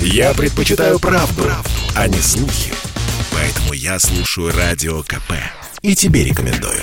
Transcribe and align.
Я 0.00 0.34
предпочитаю 0.34 0.98
правду, 0.98 1.42
правду, 1.42 1.70
а 1.94 2.08
не 2.08 2.18
слухи. 2.18 2.72
Поэтому 3.32 3.72
я 3.72 3.98
слушаю 3.98 4.52
Радио 4.56 5.02
КП. 5.02 5.32
И 5.82 5.94
тебе 5.94 6.24
рекомендую. 6.24 6.82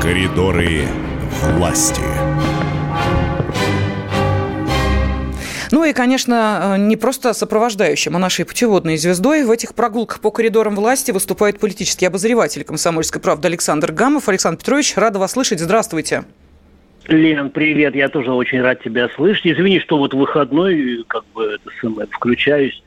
Коридоры 0.00 0.86
власти. 1.42 2.02
Ну 5.70 5.84
и, 5.84 5.92
конечно, 5.92 6.76
не 6.78 6.96
просто 6.96 7.34
сопровождающим, 7.34 8.16
а 8.16 8.18
нашей 8.18 8.44
путеводной 8.44 8.96
звездой 8.96 9.44
в 9.44 9.50
этих 9.50 9.74
прогулках 9.74 10.20
по 10.20 10.30
коридорам 10.30 10.74
власти 10.74 11.10
выступает 11.10 11.60
политический 11.60 12.06
обозреватель 12.06 12.64
«Комсомольской 12.64 13.20
правды» 13.20 13.48
Александр 13.48 13.92
Гамов. 13.92 14.28
Александр 14.28 14.58
Петрович, 14.58 14.94
рада 14.96 15.18
вас 15.18 15.32
слышать. 15.32 15.60
Здравствуйте. 15.60 16.24
Лен, 17.08 17.48
привет, 17.50 17.94
я 17.94 18.08
тоже 18.08 18.32
очень 18.32 18.60
рад 18.60 18.82
тебя 18.82 19.08
слышать. 19.08 19.46
Извини, 19.46 19.80
что 19.80 19.96
вот 19.96 20.12
выходной, 20.12 21.04
как 21.08 21.24
бы, 21.34 21.44
это 21.44 21.70
самое, 21.80 22.06
включаюсь. 22.10 22.82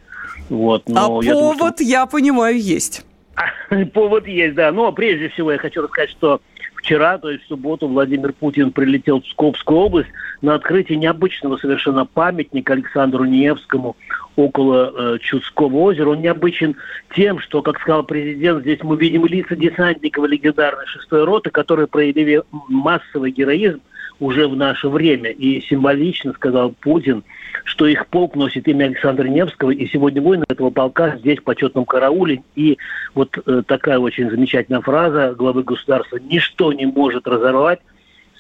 Вот, 0.50 0.88
но 0.88 1.20
а 1.20 1.24
я 1.24 1.34
повод, 1.34 1.58
думаю, 1.58 1.74
что... 1.74 1.84
я 1.84 2.06
понимаю, 2.06 2.60
есть. 2.60 3.04
Повод 3.94 4.28
есть, 4.28 4.56
да. 4.56 4.72
Но 4.72 4.92
прежде 4.92 5.30
всего 5.30 5.52
я 5.52 5.58
хочу 5.58 5.82
рассказать, 5.82 6.12
что 6.12 6.42
вчера, 6.76 7.18
то 7.18 7.32
есть 7.32 7.46
в 7.46 7.48
субботу, 7.48 7.88
Владимир 7.88 8.34
Путин 8.34 8.72
прилетел 8.72 9.22
в 9.22 9.28
Скопскую 9.28 9.80
область 9.80 10.10
на 10.42 10.56
открытие 10.56 10.98
необычного 10.98 11.58
совершенно 11.58 12.06
памятника 12.06 12.74
Александру 12.74 13.24
Невскому 13.26 13.96
около 14.36 14.94
э, 15.16 15.18
Чудского 15.20 15.78
озера. 15.78 16.10
Он 16.10 16.22
необычен 16.22 16.76
тем, 17.16 17.40
что, 17.40 17.62
как 17.62 17.80
сказал 17.80 18.04
президент, 18.04 18.62
здесь 18.62 18.80
мы 18.84 18.98
видим 18.98 19.26
лица 19.26 19.56
десантников 19.56 20.28
легендарной 20.28 20.86
шестой 20.86 21.24
роты, 21.24 21.50
которые 21.50 21.88
проявили 21.88 22.44
массовый 22.68 23.32
героизм 23.32 23.82
уже 24.22 24.48
в 24.48 24.56
наше 24.56 24.88
время. 24.88 25.32
И 25.32 25.60
символично 25.62 26.32
сказал 26.34 26.74
Путин, 26.80 27.24
что 27.66 27.88
их 27.88 28.08
полк 28.08 28.36
носит 28.36 28.68
имя 28.68 28.86
Александра 28.86 29.28
Невского, 29.28 29.72
и 29.72 29.88
сегодня 29.88 30.22
воины 30.22 30.46
этого 30.48 30.70
полка 30.70 31.18
здесь 31.18 31.40
в 31.40 31.44
почетном 31.44 31.86
карауле. 31.86 32.44
И 32.56 32.78
вот 33.16 33.38
э, 33.46 33.64
такая 33.68 33.98
очень 33.98 34.30
замечательная 34.30 34.82
фраза 34.82 35.34
главы 35.34 35.64
государства 35.64 36.18
«Ничто 36.18 36.72
не 36.72 36.86
может 36.86 37.28
разорвать 37.28 37.80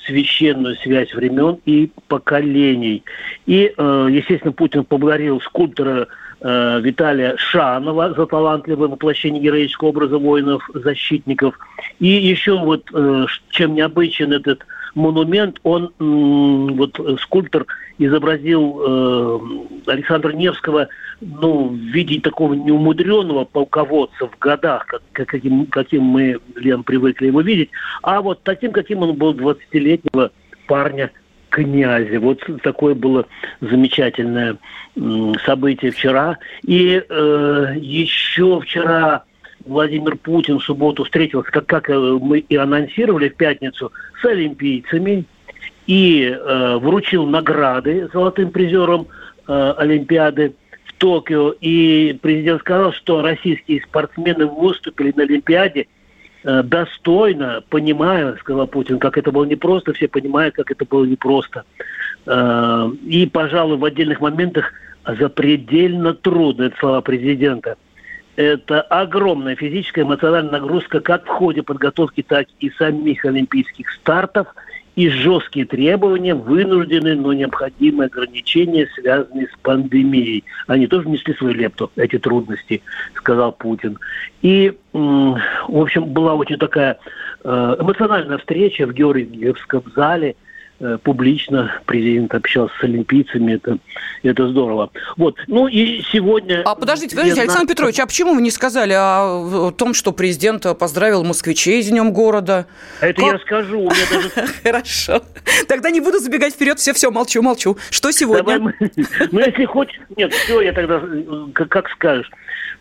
священную 0.05 0.75
связь 0.77 1.13
времен 1.13 1.59
и 1.65 1.89
поколений». 2.07 3.03
И, 3.47 3.73
э, 3.75 4.07
естественно, 4.11 4.53
Путин 4.53 4.85
поблагодарил 4.85 5.41
скульптора 5.41 6.07
э, 6.41 6.79
Виталия 6.81 7.35
Шанова 7.37 8.13
за 8.13 8.27
талантливое 8.27 8.87
воплощение 8.87 9.41
героического 9.41 9.89
образа 9.89 10.19
воинов-защитников. 10.19 11.57
И 11.99 12.07
еще 12.07 12.59
вот 12.59 12.85
чем 13.49 13.73
необычен 13.73 14.31
этот 14.31 14.63
монумент, 14.95 15.59
он, 15.63 15.91
вот 15.99 16.99
скульптор 17.21 17.65
изобразил 17.97 18.81
э, 18.83 19.39
Александра 19.87 20.31
Невского 20.31 20.87
ну, 21.21 21.69
в 21.69 21.75
виде 21.75 22.19
такого 22.19 22.53
неумудренного 22.53 23.45
полководца 23.45 24.27
в 24.27 24.37
годах, 24.39 24.85
как, 24.87 25.01
как, 25.13 25.27
каким, 25.27 25.67
каким 25.67 26.03
мы, 26.03 26.39
Лен, 26.55 26.83
привыкли 26.83 27.27
его 27.27 27.41
видеть, 27.41 27.69
а 28.01 28.21
вот 28.21 28.41
таким, 28.43 28.71
каким 28.71 28.99
он 28.99 29.15
был 29.15 29.33
20-летнего 29.33 30.31
парня 30.67 31.11
князя. 31.49 32.19
Вот 32.19 32.41
такое 32.63 32.95
было 32.95 33.27
замечательное 33.59 34.57
событие 35.45 35.91
вчера. 35.91 36.37
И 36.65 37.03
э, 37.07 37.73
еще 37.77 38.59
вчера 38.61 39.23
Владимир 39.65 40.17
Путин 40.17 40.59
в 40.59 40.63
субботу 40.63 41.03
встретился, 41.03 41.51
как, 41.51 41.65
как 41.65 41.89
э, 41.89 41.97
мы 41.97 42.39
и 42.39 42.55
анонсировали 42.55 43.29
в 43.29 43.35
пятницу, 43.35 43.91
с 44.21 44.25
олимпийцами 44.25 45.25
и 45.87 46.23
э, 46.23 46.77
вручил 46.77 47.25
награды 47.25 48.09
золотым 48.13 48.51
призерам 48.51 49.07
э, 49.47 49.73
Олимпиады 49.77 50.53
в 50.85 50.93
Токио. 50.93 51.53
И 51.61 52.17
президент 52.21 52.61
сказал, 52.61 52.93
что 52.93 53.21
российские 53.21 53.81
спортсмены 53.81 54.45
выступили 54.45 55.13
на 55.15 55.23
Олимпиаде 55.23 55.87
э, 56.43 56.63
достойно, 56.63 57.63
понимая, 57.69 58.35
сказал 58.37 58.67
Путин, 58.67 58.99
как 58.99 59.17
это 59.17 59.31
было 59.31 59.45
непросто, 59.45 59.93
все 59.93 60.07
понимают, 60.07 60.55
как 60.55 60.71
это 60.71 60.85
было 60.85 61.05
непросто. 61.05 61.63
Э, 62.25 62.89
и, 63.05 63.25
пожалуй, 63.25 63.77
в 63.77 63.85
отдельных 63.85 64.21
моментах 64.21 64.71
запредельно 65.05 66.13
трудно, 66.13 66.63
это 66.63 66.77
слова 66.77 67.01
президента– 67.01 67.75
это 68.41 68.81
огромная 68.81 69.55
физическая 69.55 70.05
эмоциональная 70.05 70.51
нагрузка 70.51 70.99
как 70.99 71.25
в 71.25 71.29
ходе 71.29 71.63
подготовки, 71.63 72.21
так 72.21 72.47
и 72.59 72.69
самих 72.71 73.25
олимпийских 73.25 73.89
стартов 73.91 74.47
и 74.95 75.07
жесткие 75.09 75.65
требования, 75.65 76.35
вынужденные, 76.35 77.15
но 77.15 77.31
необходимые 77.31 78.07
ограничения, 78.07 78.89
связанные 78.93 79.47
с 79.47 79.57
пандемией. 79.61 80.43
Они 80.67 80.87
тоже 80.87 81.07
внесли 81.07 81.33
свою 81.33 81.53
лепту, 81.53 81.91
эти 81.95 82.19
трудности, 82.19 82.81
сказал 83.15 83.53
Путин. 83.53 83.97
И, 84.41 84.77
в 84.91 85.37
общем, 85.67 86.05
была 86.05 86.33
очень 86.35 86.57
такая 86.57 86.97
э, 87.43 87.75
эмоциональная 87.79 88.37
встреча 88.37 88.85
в 88.85 88.93
Георгиевском 88.93 89.83
зале– 89.95 90.35
публично 91.03 91.81
президент 91.85 92.33
общался 92.33 92.73
с 92.79 92.83
олимпийцами, 92.83 93.53
это, 93.53 93.77
это 94.23 94.47
здорово. 94.49 94.91
Вот, 95.17 95.37
ну 95.47 95.67
и 95.67 96.01
сегодня... 96.11 96.61
А 96.65 96.75
подождите, 96.75 97.15
подождите, 97.15 97.41
Александр 97.41 97.67
Петрович, 97.67 97.99
а 97.99 98.05
почему 98.05 98.33
вы 98.33 98.41
не 98.41 98.51
сказали 98.51 98.93
о 98.95 99.71
том, 99.71 99.93
что 99.93 100.11
президент 100.11 100.65
поздравил 100.77 101.23
москвичей 101.23 101.83
с 101.83 101.87
Днем 101.87 102.13
города? 102.13 102.65
Это 102.99 103.21
как? 103.21 103.33
я 103.33 103.39
скажу, 103.39 103.79
у 103.79 103.83
меня 103.83 104.05
даже... 104.11 104.29
Хорошо, 104.63 105.21
тогда 105.67 105.91
не 105.91 106.01
буду 106.01 106.19
забегать 106.19 106.53
вперед, 106.53 106.79
все, 106.79 106.93
все, 106.93 107.11
молчу, 107.11 107.41
молчу. 107.41 107.77
Что 107.89 108.11
сегодня? 108.11 108.59
Мы... 108.59 108.73
Ну, 109.31 109.39
если 109.39 109.65
хочешь, 109.65 109.99
нет, 110.17 110.33
все, 110.33 110.61
я 110.61 110.73
тогда, 110.73 111.01
как, 111.53 111.69
как 111.69 111.89
скажешь. 111.89 112.29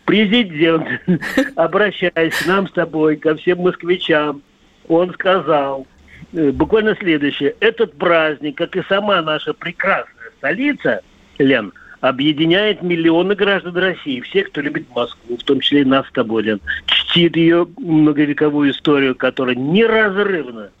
Президент, 0.05 0.87
обращаясь 1.55 2.33
к 2.33 2.45
нам 2.47 2.67
с 2.67 2.71
тобой, 2.71 3.17
ко 3.17 3.35
всем 3.35 3.59
москвичам, 3.59 4.41
он 4.87 5.13
сказал, 5.13 5.85
Э, 5.91 6.00
буквально 6.31 6.95
следующее. 6.95 7.55
Этот 7.59 7.93
праздник, 7.97 8.57
как 8.57 8.75
и 8.75 8.83
сама 8.87 9.21
наша 9.21 9.53
прекрасная 9.53 10.31
столица, 10.37 11.01
Лен, 11.37 11.73
объединяет 12.01 12.81
миллионы 12.81 13.35
граждан 13.35 13.77
России, 13.77 14.21
всех, 14.21 14.49
кто 14.49 14.61
любит 14.61 14.87
Москву, 14.95 15.37
в 15.37 15.43
том 15.43 15.59
числе 15.59 15.81
и 15.81 15.85
нас 15.85 16.07
с 16.07 16.11
тобой, 16.11 16.43
Лен, 16.43 16.61
чтит 16.85 17.35
ее 17.35 17.67
многовековую 17.77 18.71
историю, 18.71 19.15
которая 19.15 19.55
неразрывна 19.55 20.69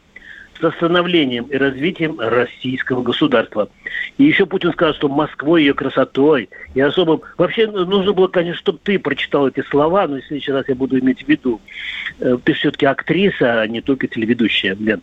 становлением 0.69 1.45
и 1.45 1.57
развитием 1.57 2.19
российского 2.19 3.01
государства. 3.01 3.69
И 4.19 4.23
еще 4.23 4.45
Путин 4.45 4.71
сказал, 4.73 4.93
что 4.93 5.09
Москвой, 5.09 5.61
ее 5.61 5.73
красотой 5.73 6.49
и 6.75 6.81
особым... 6.81 7.21
Вообще 7.37 7.65
нужно 7.65 8.13
было, 8.13 8.27
конечно, 8.27 8.59
чтобы 8.59 8.79
ты 8.83 8.99
прочитал 8.99 9.47
эти 9.47 9.63
слова, 9.69 10.07
но 10.07 10.17
в 10.17 10.25
следующий 10.25 10.51
раз 10.51 10.65
я 10.67 10.75
буду 10.75 10.99
иметь 10.99 11.23
в 11.23 11.27
виду. 11.27 11.59
Э, 12.19 12.37
ты 12.43 12.53
все-таки 12.53 12.85
актриса, 12.85 13.61
а 13.61 13.67
не 13.67 13.81
только 13.81 14.07
телеведущая, 14.07 14.75
Лен. 14.79 15.01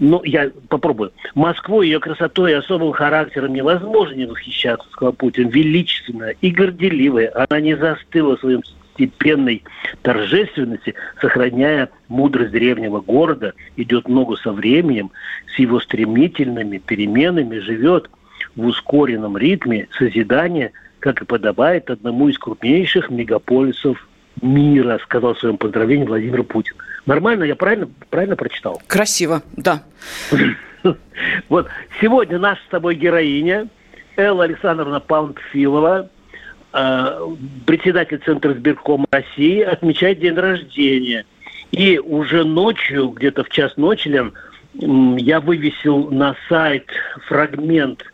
Ну, 0.00 0.22
я 0.24 0.50
попробую. 0.68 1.12
Москвой, 1.34 1.86
ее 1.86 2.00
красотой 2.00 2.50
и 2.50 2.54
особым 2.54 2.92
характером 2.92 3.52
невозможно 3.52 4.14
не 4.14 4.26
восхищаться, 4.26 4.88
сказал 4.90 5.12
Путин. 5.12 5.48
Величественная 5.48 6.34
и 6.40 6.50
горделивая. 6.50 7.30
Она 7.48 7.60
не 7.60 7.76
застыла 7.76 8.36
своим 8.36 8.62
степенной 8.96 9.62
торжественности, 10.02 10.94
сохраняя 11.20 11.90
мудрость 12.08 12.52
древнего 12.52 13.00
города, 13.00 13.52
идет 13.76 14.08
ногу 14.08 14.36
со 14.36 14.52
временем, 14.52 15.10
с 15.54 15.58
его 15.58 15.80
стремительными 15.80 16.78
переменами 16.78 17.58
живет 17.58 18.10
в 18.56 18.66
ускоренном 18.66 19.36
ритме 19.36 19.88
созидания, 19.98 20.72
как 20.98 21.22
и 21.22 21.26
подобает 21.26 21.90
одному 21.90 22.28
из 22.28 22.38
крупнейших 22.38 23.10
мегаполисов 23.10 24.08
мира, 24.40 24.98
сказал 25.02 25.34
в 25.34 25.38
своем 25.38 25.58
поздравлении 25.58 26.06
Владимир 26.06 26.42
Путин. 26.42 26.74
Нормально, 27.04 27.44
я 27.44 27.54
правильно, 27.54 27.88
правильно 28.10 28.36
прочитал? 28.36 28.82
Красиво, 28.86 29.42
да. 29.56 29.82
Вот 31.48 31.66
сегодня 32.00 32.38
наша 32.38 32.62
с 32.62 32.68
тобой 32.68 32.94
героиня 32.94 33.66
Элла 34.16 34.44
Александровна 34.44 35.00
Панфилова, 35.00 36.08
председатель 37.64 38.20
Центра 38.24 38.52
сберкома 38.52 39.06
России, 39.10 39.60
отмечает 39.62 40.20
день 40.20 40.34
рождения. 40.34 41.24
И 41.72 41.98
уже 41.98 42.44
ночью, 42.44 43.08
где-то 43.08 43.44
в 43.44 43.48
час 43.48 43.76
ночи, 43.76 44.08
я 44.74 45.40
вывесил 45.40 46.10
на 46.10 46.36
сайт 46.48 46.86
фрагмент 47.28 48.04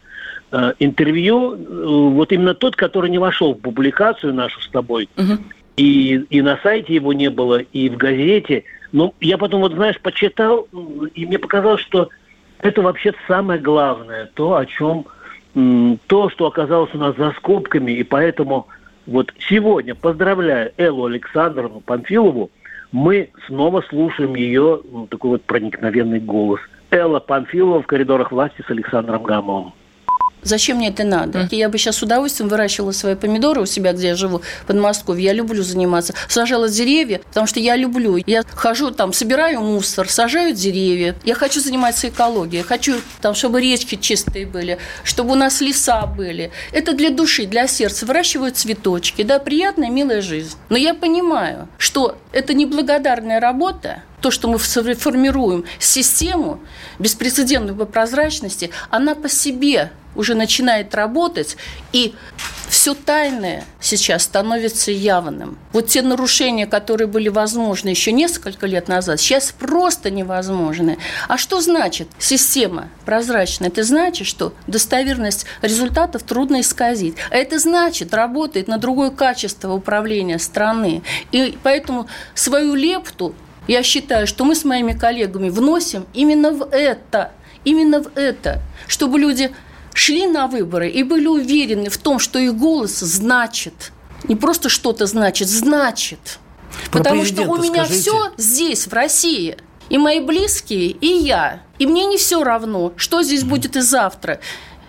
э, 0.53 0.75
интервью, 0.79 1.55
э, 1.55 1.85
вот 2.11 2.31
именно 2.31 2.55
тот, 2.55 2.77
который 2.77 3.11
не 3.11 3.19
вошел 3.19 3.55
в 3.55 3.61
публикацию 3.61 4.33
нашу 4.33 4.61
с 4.61 4.69
тобой. 4.69 5.09
Угу. 5.17 5.43
И, 5.77 6.25
и 6.31 6.41
на 6.41 6.59
сайте 6.63 6.95
его 6.95 7.13
не 7.13 7.31
было, 7.31 7.59
и 7.59 7.89
в 7.89 7.97
газете. 7.97 8.63
Но 8.93 9.13
я 9.21 9.39
потом, 9.39 9.63
вот 9.63 9.73
знаешь, 9.73 9.99
почитал, 10.01 10.69
и 11.15 11.27
мне 11.27 11.39
показалось, 11.39 11.81
что 11.81 12.11
это 12.61 12.81
вообще 12.81 13.13
самое 13.27 13.61
главное, 13.61 14.31
то, 14.35 14.55
о 14.55 14.67
чем 14.67 15.07
то, 15.55 16.31
что 16.31 16.47
оказалось 16.47 16.95
у 16.95 16.99
нас 16.99 17.17
за 17.17 17.33
скобками, 17.33 17.93
и 17.93 18.03
поэтому 18.03 18.69
вот 19.07 19.33
сегодня, 19.49 19.95
поздравляю 19.95 20.73
Эллу 20.77 21.07
Александровну 21.07 21.81
Панфилову, 21.81 22.51
мы 22.93 23.31
снова 23.47 23.83
слушаем 23.89 24.35
ее 24.35 24.81
ну, 24.91 25.07
такой 25.07 25.33
вот 25.33 25.43
проникновенный 25.43 26.21
голос. 26.21 26.61
Элла 26.91 27.21
Панфилова 27.21 27.83
в 27.83 27.87
коридорах 27.87 28.33
власти 28.33 28.63
с 28.67 28.71
Александром 28.71 29.23
Гамовым. 29.23 29.73
Зачем 30.43 30.79
мне 30.79 30.89
это 30.89 31.05
надо? 31.05 31.41
Mm. 31.41 31.49
Я 31.53 31.69
бы 31.69 31.79
сейчас 31.79 31.97
с 31.97 32.03
удовольствием 32.03 32.49
выращивала 32.49 32.93
свои 32.93 33.15
помидоры 33.15 33.63
у 33.63 33.67
себя, 33.67 33.93
где 33.93 34.09
я 34.09 34.17
живу, 34.17 34.43
в 34.63 34.67
Подмосковье. 34.67 35.25
Я 35.25 35.33
люблю 35.33 35.63
заниматься. 35.63 36.15
Сажала 36.29 36.69
деревья, 36.69 37.21
потому 37.29 37.47
что 37.47 37.61
я 37.61 37.77
люблю. 37.77 38.17
Я 38.27 38.43
хожу 38.55 38.91
там, 38.91 39.13
собираю 39.13 39.61
мусор, 39.61 40.09
сажаю 40.09 40.55
деревья. 40.55 41.15
Я 41.25 41.35
хочу 41.35 41.61
заниматься 41.61 42.09
экологией. 42.09 42.59
Я 42.59 42.65
хочу, 42.65 42.97
там, 43.21 43.35
чтобы 43.35 43.61
речки 43.61 43.95
чистые 43.95 44.47
были, 44.47 44.79
чтобы 45.05 45.33
у 45.33 45.37
нас 45.37 45.61
леса 45.61 46.07
были. 46.07 46.51
Это 46.73 46.93
для 46.93 47.11
души, 47.11 47.47
для 47.47 47.67
сердца. 47.67 48.07
Выращиваю 48.07 48.53
цветочки. 48.53 49.23
Да, 49.23 49.39
приятная, 49.39 49.91
милая 49.91 50.23
жизнь. 50.23 50.57
Но 50.69 50.77
я 50.77 50.95
понимаю, 50.95 51.69
что 51.79 52.17
это 52.33 52.55
неблагодарная 52.55 53.41
работа, 53.41 54.03
то, 54.21 54.31
что 54.31 54.49
мы 54.49 54.59
формируем 54.59 55.65
систему 55.79 56.61
беспрецедентной 56.99 57.75
по 57.75 57.85
прозрачности, 57.85 58.71
она 58.89 59.15
по 59.15 59.29
себе 59.29 59.91
уже 60.15 60.35
начинает 60.35 60.95
работать, 60.95 61.57
и 61.93 62.15
все 62.69 62.95
тайное 62.95 63.65
сейчас 63.81 64.23
становится 64.23 64.91
явным. 64.91 65.59
Вот 65.73 65.89
те 65.89 66.01
нарушения, 66.01 66.67
которые 66.67 67.07
были 67.07 67.29
возможны 67.29 67.91
еще 67.91 68.13
несколько 68.13 68.67
лет 68.67 68.89
назад, 68.89 69.21
сейчас 69.21 69.53
просто 69.53 70.11
невозможны. 70.11 70.97
А 71.29 71.37
что 71.37 71.61
значит 71.61 72.09
система 72.19 72.89
прозрачная? 73.05 73.69
Это 73.69 73.85
значит, 73.85 74.27
что 74.27 74.55
достоверность 74.67 75.45
результатов 75.61 76.23
трудно 76.23 76.63
исказить. 76.63 77.17
А 77.31 77.37
это 77.37 77.59
значит, 77.59 78.15
работает 78.15 78.69
на 78.69 78.79
другое 78.79 79.11
качество 79.11 79.75
управления 79.75 80.39
страны. 80.39 81.03
И 81.31 81.59
поэтому 81.63 82.07
свою 82.35 82.75
лепту 82.75 83.35
я 83.69 83.83
считаю, 83.83 84.27
что 84.27 84.45
мы 84.45 84.55
с 84.55 84.65
моими 84.65 84.93
коллегами 84.93 85.51
вносим 85.51 86.07
именно 86.15 86.53
в 86.53 86.69
это, 86.73 87.33
именно 87.65 88.03
в 88.03 88.17
это, 88.17 88.61
чтобы 88.89 89.19
люди 89.19 89.53
шли 89.95 90.27
на 90.27 90.47
выборы 90.47 90.89
и 90.89 91.03
были 91.03 91.27
уверены 91.27 91.91
в 91.91 91.99
том, 91.99 92.19
что 92.19 92.39
их 92.39 92.57
голос 92.57 93.01
значит. 93.01 93.93
Не 94.25 94.37
просто 94.37 94.69
что-то 94.69 95.07
значит, 95.07 95.49
значит. 95.49 96.39
Про 96.91 96.99
Потому 96.99 97.25
что 97.25 97.43
у 97.43 97.57
меня 97.57 97.85
скажите. 97.85 98.01
все 98.01 98.33
здесь, 98.37 98.87
в 98.87 98.93
России. 98.93 99.57
И 99.89 99.99
мои 99.99 100.21
близкие, 100.21 100.87
и 100.89 101.07
я. 101.07 101.63
И 101.79 101.87
мне 101.87 102.07
не 102.07 102.17
все 102.17 102.43
равно, 102.43 102.93
что 102.97 103.23
здесь 103.23 103.45
будет 103.45 103.77
и 103.77 103.81
завтра. 103.81 104.41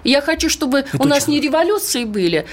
Я 0.03 0.21
хочу, 0.21 0.49
чтобы 0.49 0.79
Это 0.79 0.97
у 0.99 1.05
нас 1.05 1.27
не 1.27 1.39
революции 1.39 2.03
были, 2.03 2.45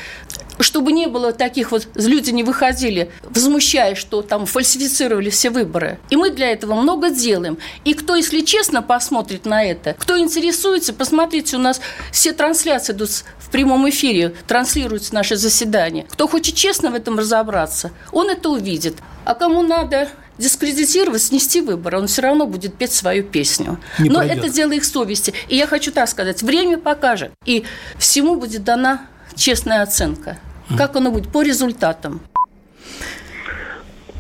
чтобы 0.60 0.92
не 0.92 1.06
было 1.06 1.32
таких 1.32 1.72
вот, 1.72 1.88
люди 1.94 2.30
не 2.30 2.44
выходили, 2.44 3.10
возмущаясь, 3.22 3.98
что 3.98 4.22
там 4.22 4.46
фальсифицировали 4.46 5.30
все 5.30 5.50
выборы. 5.50 5.98
И 6.10 6.16
мы 6.16 6.30
для 6.30 6.52
этого 6.52 6.74
много 6.74 7.10
делаем. 7.10 7.58
И 7.84 7.94
кто, 7.94 8.16
если 8.16 8.40
честно, 8.40 8.82
посмотрит 8.82 9.46
на 9.46 9.64
это, 9.64 9.94
кто 9.98 10.18
интересуется, 10.18 10.92
посмотрите, 10.92 11.56
у 11.56 11.60
нас 11.60 11.80
все 12.12 12.32
трансляции 12.32 12.92
идут 12.92 13.10
в 13.38 13.50
прямом 13.50 13.88
эфире, 13.88 14.34
транслируются 14.46 15.14
наши 15.14 15.36
заседания. 15.36 16.06
Кто 16.10 16.28
хочет 16.28 16.54
честно 16.54 16.90
в 16.90 16.94
этом 16.94 17.18
разобраться, 17.18 17.90
он 18.12 18.30
это 18.30 18.50
увидит. 18.50 18.96
А 19.24 19.34
кому 19.34 19.62
надо 19.62 20.08
дискредитировать, 20.40 21.22
снести 21.22 21.60
выборы, 21.60 21.98
он 21.98 22.06
все 22.06 22.22
равно 22.22 22.46
будет 22.46 22.74
петь 22.74 22.92
свою 22.92 23.22
песню. 23.22 23.78
Не 23.98 24.08
Но 24.08 24.18
пройдет. 24.20 24.38
это 24.38 24.48
дело 24.48 24.72
их 24.72 24.84
совести. 24.84 25.32
И 25.48 25.56
я 25.56 25.66
хочу 25.66 25.92
так 25.92 26.08
сказать, 26.08 26.42
время 26.42 26.78
покажет. 26.78 27.30
И 27.44 27.64
всему 27.98 28.36
будет 28.36 28.64
дана 28.64 29.06
честная 29.36 29.82
оценка. 29.82 30.38
Как 30.76 30.96
оно 30.96 31.10
будет? 31.10 31.30
По 31.32 31.42
результатам. 31.42 32.20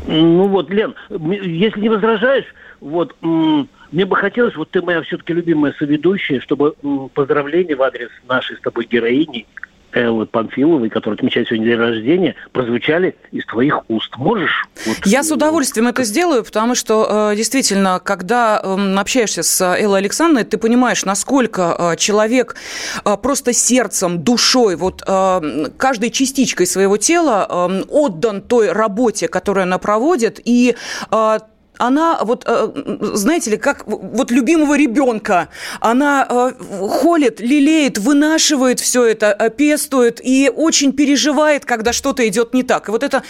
Ну 0.06 0.48
вот, 0.48 0.70
Лен, 0.70 0.94
если 1.10 1.80
не 1.80 1.88
возражаешь, 1.88 2.46
вот 2.80 3.14
мне 3.22 4.04
бы 4.06 4.16
хотелось, 4.16 4.56
вот 4.56 4.70
ты 4.70 4.82
моя 4.82 5.02
все-таки 5.02 5.32
любимая 5.32 5.74
соведущая, 5.78 6.40
чтобы 6.40 6.74
поздравления 7.14 7.76
в 7.76 7.82
адрес 7.82 8.08
нашей 8.28 8.56
с 8.56 8.60
тобой 8.60 8.86
героини 8.90 9.46
Эллы 9.92 10.26
Панфиловой, 10.26 10.88
которая 10.88 11.16
отмечает 11.16 11.48
сегодня 11.48 11.66
день 11.66 11.78
рождения, 11.78 12.34
прозвучали 12.52 13.16
из 13.32 13.44
твоих 13.46 13.80
уст. 13.88 14.16
Можешь? 14.16 14.64
Вот, 14.86 14.96
Я 15.04 15.22
с 15.22 15.30
удовольствием 15.30 15.88
это 15.88 16.04
сделаю, 16.04 16.44
потому 16.44 16.74
что 16.74 17.30
э, 17.32 17.36
действительно, 17.36 18.00
когда 18.02 18.60
эм, 18.62 18.98
общаешься 18.98 19.42
с 19.42 19.60
Эллой 19.60 20.00
Александровной, 20.00 20.44
ты 20.44 20.58
понимаешь, 20.58 21.04
насколько 21.04 21.76
э, 21.78 21.96
человек 21.96 22.56
э, 23.04 23.16
просто 23.16 23.52
сердцем, 23.52 24.22
душой, 24.22 24.76
вот 24.76 25.02
каждой 25.02 26.10
частичкой 26.10 26.66
своего 26.66 26.96
тела 26.96 27.46
эм, 27.48 27.84
отдан 27.88 28.42
той 28.42 28.72
работе, 28.72 29.28
которую 29.28 29.64
она 29.64 29.78
проводит, 29.78 30.40
и 30.44 30.76
она 31.80 32.18
вот, 32.22 32.44
э, 32.46 32.68
знаете 33.14 33.52
ли, 33.52 33.56
как 33.56 33.86
вот 33.86 34.30
любимого 34.30 34.76
ребенка, 34.76 35.48
она 35.80 36.26
э, 36.28 36.52
холит, 36.88 37.40
лелеет, 37.40 37.98
вынашивает 37.98 38.80
все 38.80 39.04
это, 39.04 39.34
э, 39.38 39.50
пестует 39.50 40.20
и 40.22 40.52
очень 40.54 40.92
переживает, 40.92 41.64
когда 41.64 41.92
что-то 41.92 42.26
идет 42.28 42.52
не 42.54 42.62
так. 42.62 42.88
И 42.88 42.92
вот 42.92 43.02
это 43.02 43.22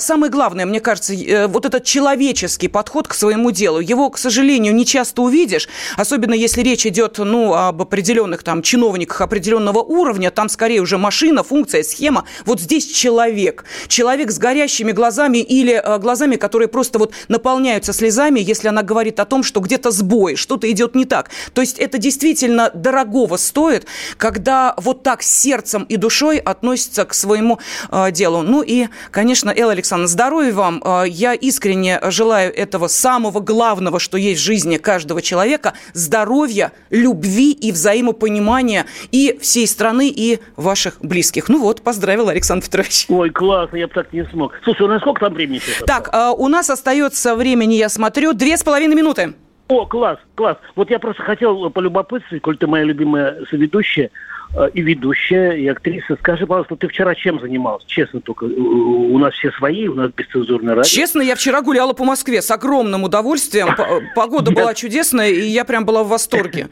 самое 0.00 0.30
главное, 0.30 0.66
мне 0.66 0.80
кажется, 0.80 1.14
вот 1.48 1.64
этот 1.64 1.84
человеческий 1.84 2.68
подход 2.68 3.08
к 3.08 3.14
своему 3.14 3.50
делу. 3.50 3.78
Его, 3.80 4.10
к 4.10 4.18
сожалению, 4.18 4.74
не 4.74 4.84
часто 4.84 5.22
увидишь, 5.22 5.68
особенно 5.96 6.34
если 6.34 6.62
речь 6.62 6.86
идет, 6.86 7.18
ну, 7.18 7.54
об 7.54 7.82
определенных 7.82 8.42
там 8.42 8.62
чиновниках 8.62 9.20
определенного 9.20 9.78
уровня, 9.78 10.30
там 10.30 10.48
скорее 10.48 10.80
уже 10.80 10.98
машина, 10.98 11.42
функция, 11.42 11.82
схема. 11.82 12.24
Вот 12.44 12.60
здесь 12.60 12.86
человек. 12.86 13.64
Человек 13.88 14.30
с 14.30 14.38
горящими 14.38 14.92
глазами 14.92 15.38
или 15.38 15.82
глазами, 15.98 16.36
которые 16.36 16.68
просто 16.68 16.98
вот 16.98 17.12
наполняются 17.28 17.91
со 17.92 17.98
слезами, 17.98 18.40
если 18.40 18.68
она 18.68 18.82
говорит 18.82 19.20
о 19.20 19.24
том, 19.24 19.42
что 19.42 19.60
где-то 19.60 19.90
сбой, 19.90 20.36
что-то 20.36 20.70
идет 20.70 20.94
не 20.94 21.04
так. 21.04 21.30
То 21.52 21.60
есть 21.60 21.78
это 21.78 21.98
действительно 21.98 22.70
дорогого 22.74 23.36
стоит, 23.36 23.86
когда 24.16 24.74
вот 24.78 25.02
так 25.02 25.22
сердцем 25.22 25.84
и 25.84 25.96
душой 25.96 26.38
относится 26.38 27.04
к 27.04 27.14
своему 27.14 27.58
э, 27.90 28.10
делу. 28.10 28.42
Ну 28.42 28.62
и, 28.62 28.88
конечно, 29.10 29.52
Элла 29.54 29.72
Александровна, 29.72 30.08
здоровья 30.08 30.52
вам. 30.52 30.82
Э, 30.84 31.04
я 31.06 31.34
искренне 31.34 32.00
желаю 32.10 32.54
этого 32.54 32.88
самого 32.88 33.40
главного, 33.40 34.00
что 34.00 34.16
есть 34.16 34.40
в 34.40 34.44
жизни 34.44 34.78
каждого 34.78 35.22
человека, 35.22 35.74
здоровья, 35.92 36.72
любви 36.90 37.52
и 37.52 37.72
взаимопонимания 37.72 38.86
и 39.10 39.38
всей 39.40 39.66
страны, 39.66 40.08
и 40.08 40.40
ваших 40.56 40.96
близких. 41.00 41.48
Ну 41.48 41.60
вот, 41.60 41.82
поздравил 41.82 42.28
Александр 42.28 42.64
Петрович. 42.64 43.06
Ой, 43.08 43.30
классно, 43.30 43.76
я 43.76 43.86
бы 43.86 43.94
так 43.94 44.12
не 44.12 44.24
смог. 44.26 44.52
Слушай, 44.64 44.82
у 44.82 44.88
нас 44.88 45.00
сколько 45.00 45.20
там 45.20 45.34
времени 45.34 45.60
сейчас? 45.64 45.84
Так, 45.86 46.08
э, 46.12 46.30
у 46.36 46.48
нас 46.48 46.70
остается 46.70 47.36
времени, 47.36 47.74
я 47.82 47.88
смотрю, 47.88 48.32
две 48.32 48.56
с 48.56 48.62
половиной 48.62 48.94
минуты. 48.94 49.34
О, 49.68 49.86
класс, 49.86 50.18
класс. 50.34 50.56
Вот 50.76 50.90
я 50.90 50.98
просто 50.98 51.22
хотел 51.22 51.68
полюбопытствовать, 51.70 52.42
коль 52.42 52.56
ты 52.56 52.66
моя 52.66 52.84
любимая 52.84 53.38
соведущая 53.50 54.10
э, 54.54 54.68
и 54.74 54.82
ведущая, 54.82 55.52
и 55.52 55.66
актриса. 55.66 56.16
Скажи, 56.20 56.46
пожалуйста, 56.46 56.76
ты 56.76 56.88
вчера 56.88 57.14
чем 57.14 57.40
занималась? 57.40 57.84
Честно 57.86 58.20
только. 58.20 58.44
У 58.44 59.18
нас 59.18 59.34
все 59.34 59.50
свои, 59.52 59.88
у 59.88 59.94
нас 59.94 60.12
бесцензурная 60.16 60.74
радио. 60.76 60.88
Честно, 60.88 61.22
я 61.22 61.34
вчера 61.34 61.62
гуляла 61.62 61.92
по 61.92 62.04
Москве 62.04 62.40
с 62.40 62.50
огромным 62.50 63.02
удовольствием. 63.02 63.68
Погода 64.14 64.52
была 64.52 64.74
чудесная, 64.74 65.30
и 65.30 65.48
я 65.48 65.64
прям 65.64 65.84
была 65.84 66.04
в 66.04 66.08
восторге. 66.08 66.68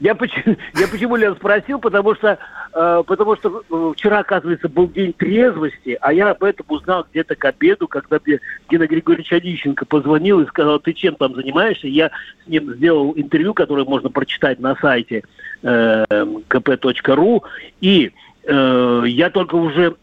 Я 0.00 0.14
почему, 0.14 0.56
я 0.74 0.88
почему 0.88 1.16
Лен 1.16 1.36
спросил, 1.36 1.78
потому 1.78 2.14
что, 2.14 2.38
э, 2.72 3.02
потому 3.06 3.36
что 3.36 3.62
э, 3.70 3.92
вчера, 3.96 4.20
оказывается, 4.20 4.68
был 4.68 4.88
день 4.88 5.12
трезвости, 5.12 5.96
а 6.00 6.12
я 6.12 6.30
об 6.30 6.42
этом 6.42 6.66
узнал 6.68 7.06
где-то 7.10 7.36
к 7.36 7.44
обеду, 7.44 7.86
когда 7.86 8.18
мне 8.24 8.40
Геннадий 8.68 8.96
Григорьевич 8.96 9.32
Онищенко 9.32 9.84
позвонил 9.84 10.40
и 10.40 10.46
сказал, 10.46 10.80
ты 10.80 10.94
чем 10.94 11.14
там 11.14 11.34
занимаешься? 11.34 11.86
Я 11.86 12.10
с 12.44 12.48
ним 12.48 12.74
сделал 12.74 13.12
интервью, 13.14 13.54
которое 13.54 13.84
можно 13.84 14.08
прочитать 14.08 14.58
на 14.58 14.74
сайте 14.76 15.22
э, 15.62 16.04
kp.ru, 16.08 17.42
и 17.80 18.12
я 18.50 19.30
только 19.30 19.54
уже 19.54 19.94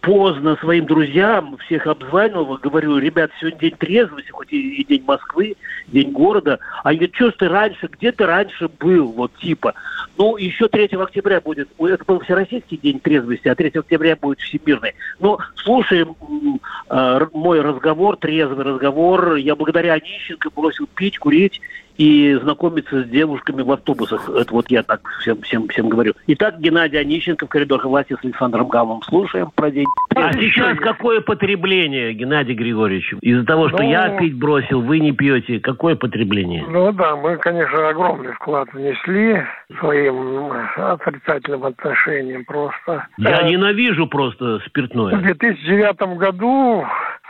поздно 0.00 0.56
своим 0.60 0.84
друзьям 0.86 1.56
всех 1.64 1.86
обзванивал, 1.86 2.58
говорю, 2.58 2.98
ребят, 2.98 3.30
сегодня 3.40 3.58
день 3.60 3.76
трезвости, 3.78 4.30
хоть 4.30 4.52
и, 4.52 4.84
день 4.84 5.04
Москвы, 5.06 5.56
день 5.86 6.12
города. 6.12 6.58
А 6.82 6.92
я 6.92 7.08
что 7.12 7.30
ж 7.30 7.34
ты 7.38 7.48
раньше, 7.48 7.88
где 7.90 8.12
ты 8.12 8.26
раньше 8.26 8.68
был, 8.68 9.12
вот 9.12 9.34
типа. 9.36 9.74
Ну, 10.18 10.36
еще 10.36 10.68
3 10.68 10.90
октября 10.92 11.40
будет, 11.40 11.68
это 11.78 12.04
был 12.04 12.20
Всероссийский 12.20 12.76
день 12.76 13.00
трезвости, 13.00 13.48
а 13.48 13.54
3 13.54 13.72
октября 13.74 14.16
будет 14.16 14.40
Всемирный. 14.40 14.94
Но 15.18 15.38
слушаем 15.56 16.14
э, 16.90 17.26
мой 17.32 17.60
разговор, 17.60 18.16
трезвый 18.16 18.64
разговор. 18.64 19.36
Я 19.36 19.56
благодаря 19.56 19.94
Онищенко 19.94 20.50
бросил 20.50 20.86
пить, 20.94 21.18
курить 21.18 21.60
и 21.96 22.34
знакомиться 22.42 23.02
с 23.02 23.08
девушками 23.08 23.62
в 23.62 23.70
автобусах. 23.70 24.28
Это 24.28 24.52
вот 24.52 24.70
я 24.70 24.82
так 24.82 25.00
всем, 25.20 25.40
всем, 25.42 25.68
всем 25.68 25.88
говорю. 25.88 26.14
Итак, 26.26 26.58
Геннадий 26.58 26.98
Онищенко 26.98 27.46
в 27.46 27.48
коридорах 27.48 27.84
власти 27.84 28.16
с 28.20 28.24
Александром 28.24 28.68
Гамом. 28.68 29.02
Слушаем 29.02 29.50
про 29.54 29.70
день. 29.70 29.86
А 30.14 30.32
сейчас 30.32 30.78
какое 30.78 31.20
потребление, 31.20 32.12
Геннадий 32.14 32.54
Григорьевич? 32.54 33.14
Из-за 33.20 33.44
того, 33.44 33.68
что 33.68 33.82
ну, 33.82 33.90
я 33.90 34.16
пить 34.18 34.36
бросил, 34.38 34.80
вы 34.80 34.98
не 34.98 35.12
пьете, 35.12 35.60
какое 35.60 35.96
потребление? 35.96 36.64
Ну 36.68 36.92
да, 36.92 37.16
мы, 37.16 37.36
конечно, 37.36 37.88
огромный 37.88 38.32
вклад 38.32 38.72
внесли 38.72 39.42
своим 39.78 40.52
отрицательным 40.76 41.64
отношением 41.64 42.44
просто. 42.44 43.06
Я 43.18 43.38
а, 43.38 43.48
ненавижу 43.48 44.06
просто 44.06 44.60
спиртное. 44.66 45.16
В 45.16 45.22
2009 45.22 46.18
году 46.18 46.84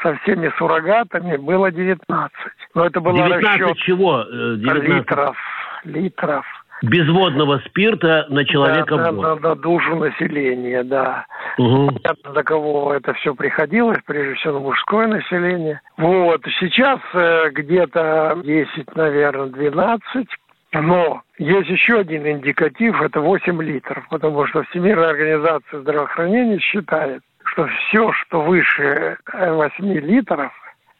со 0.04 0.14
всеми 0.18 0.52
суррогатами 0.58 1.36
было 1.36 1.72
19. 1.72 2.30
Но 2.74 2.84
это 2.84 3.00
было 3.00 3.14
19 3.14 3.60
расчет 3.60 3.78
чего? 3.78 4.22
19? 4.22 4.64
Э, 4.66 4.86
литров. 4.86 5.36
Литров. 5.84 6.44
безводного 6.82 7.58
спирта 7.66 8.26
на 8.28 8.44
человека 8.44 8.96
да. 8.96 9.12
На, 9.12 9.12
на, 9.12 9.34
на 9.36 9.54
душу 9.54 9.96
населения, 9.96 10.84
да. 10.84 11.26
Угу. 11.58 11.86
Понятно, 12.02 12.32
до 12.32 12.42
кого 12.42 12.94
это 12.94 13.14
все 13.14 13.34
приходилось, 13.34 13.98
прежде 14.06 14.34
всего 14.34 14.54
на 14.54 14.60
мужское 14.60 15.06
население. 15.06 15.80
Вот, 15.96 16.42
сейчас 16.60 17.00
э, 17.14 17.50
где-то 17.50 18.40
10, 18.44 18.96
наверное, 18.96 19.46
12, 19.46 20.28
но 20.72 21.22
есть 21.38 21.68
еще 21.68 22.00
один 22.00 22.26
индикатив, 22.26 23.00
это 23.00 23.20
8 23.20 23.62
литров, 23.62 24.06
потому 24.10 24.46
что 24.46 24.64
Всемирная 24.64 25.10
организация 25.10 25.80
здравоохранения 25.80 26.58
считает, 26.58 27.22
что 27.54 27.66
все, 27.66 28.12
что 28.12 28.42
выше 28.42 29.16
8 29.32 29.92
литров, 30.00 30.52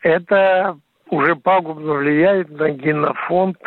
это 0.03 0.77
уже 1.11 1.37
пагубно 1.37 1.95
влияет 1.95 2.51
на 2.51 2.71
генофонд 2.71 3.59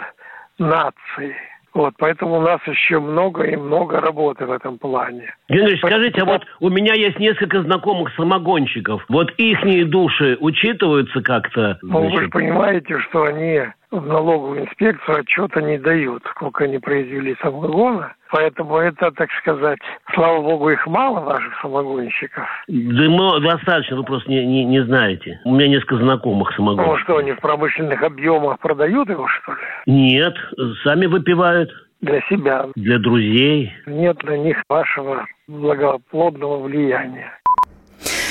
нации. 0.58 1.36
Вот, 1.74 1.94
поэтому 2.00 2.38
у 2.38 2.42
нас 2.42 2.60
еще 2.66 3.00
много 3.00 3.44
и 3.44 3.56
много 3.56 4.02
работы 4.02 4.46
в 4.46 4.52
этом 4.52 4.80
плане. 4.80 5.32
Генрich, 5.48 5.78
скажите, 5.78 6.22
а 6.22 6.26
вот 6.26 6.44
у 6.60 6.70
меня 6.70 6.94
есть 6.96 7.20
несколько 7.20 7.62
знакомых 7.62 8.12
самогонщиков. 8.16 9.06
Вот 9.10 9.32
их 9.38 9.90
души 9.90 10.38
учитываются 10.40 11.22
как-то? 11.22 11.78
Ну, 11.84 12.10
вы 12.10 12.24
же 12.24 12.30
понимаете, 12.30 12.98
что 13.02 13.26
они 13.26 13.62
в 13.92 14.06
налоговую 14.06 14.66
инспекцию 14.66 15.20
отчета 15.20 15.62
не 15.62 15.78
дают, 15.78 16.24
сколько 16.32 16.66
они 16.66 16.78
произвели 16.78 17.36
самогона. 17.42 18.14
Поэтому 18.30 18.78
это, 18.78 19.12
так 19.12 19.32
сказать, 19.40 19.80
слава 20.14 20.42
богу, 20.42 20.70
их 20.70 20.86
мало, 20.88 21.24
наших 21.24 21.58
самогонщиков. 21.62 22.46
Да 22.68 23.40
достаточно, 23.40 23.96
вы 23.96 24.04
просто 24.04 24.30
не, 24.30 24.46
не, 24.46 24.66
не 24.66 24.84
знаете. 24.84 25.40
У 25.46 25.56
меня 25.56 25.70
несколько 25.70 25.98
знакомых 25.98 26.54
самогонщиков. 26.56 26.98
Ну 26.98 27.04
что, 27.04 27.18
они 27.18 27.32
в 27.32 27.40
промышленных 27.40 28.04
объемах 28.04 28.60
продают 28.60 29.10
его, 29.10 29.28
что 29.28 29.54
ли? 29.54 29.60
Нет, 29.86 30.36
сами 30.84 31.06
выпивают. 31.06 31.72
Для 32.02 32.22
себя. 32.30 32.68
Для 32.76 33.00
друзей. 33.00 33.74
Нет 33.88 34.22
на 34.24 34.38
них 34.38 34.62
вашего 34.70 35.26
благоплодного 35.48 36.62
влияния. 36.62 37.34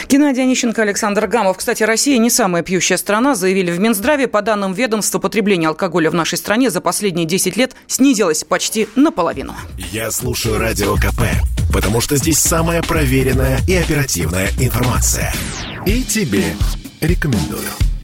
Геннадий 0.08 0.42
Онищенко, 0.42 0.82
Александр 0.82 1.26
Гамов. 1.26 1.56
Кстати, 1.56 1.82
Россия 1.82 2.18
не 2.18 2.30
самая 2.30 2.62
пьющая 2.62 2.96
страна, 2.96 3.34
заявили 3.34 3.70
в 3.70 3.80
Минздраве. 3.80 4.28
По 4.28 4.42
данным 4.42 4.72
ведомства, 4.72 5.18
потребление 5.18 5.68
алкоголя 5.68 6.10
в 6.10 6.14
нашей 6.14 6.38
стране 6.38 6.70
за 6.70 6.80
последние 6.80 7.26
10 7.26 7.56
лет 7.56 7.74
снизилось 7.86 8.44
почти 8.44 8.88
наполовину. 8.94 9.54
Я 9.92 10.10
слушаю 10.10 10.58
Радио 10.58 10.94
КП, 10.96 11.22
потому 11.72 12.00
что 12.00 12.16
здесь 12.16 12.38
самая 12.38 12.82
проверенная 12.82 13.58
и 13.66 13.74
оперативная 13.74 14.48
информация. 14.60 15.32
И 15.86 16.02
тебе 16.02 16.44
рекомендую. 17.00 17.85